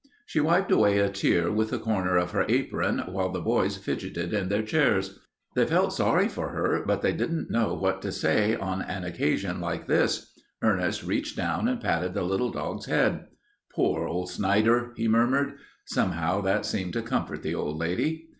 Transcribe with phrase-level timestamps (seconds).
[0.25, 4.33] She wiped away a tear with the corner of her apron while the boys fidgeted
[4.33, 5.19] in their chairs.
[5.53, 9.61] They felt sorry for her, but they didn't know what to say on an occasion
[9.61, 10.33] like this.
[10.63, 13.27] Ernest reached down and patted the little dog's head.
[13.75, 15.57] "Poor old Snider," he murmured.
[15.85, 18.27] Somehow that seemed to comfort the old lady.